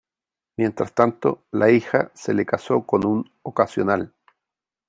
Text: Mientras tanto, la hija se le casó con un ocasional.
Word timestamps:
Mientras 0.57 0.95
tanto, 0.95 1.45
la 1.51 1.69
hija 1.69 2.11
se 2.15 2.33
le 2.33 2.43
casó 2.43 2.87
con 2.87 3.05
un 3.05 3.31
ocasional. 3.43 4.15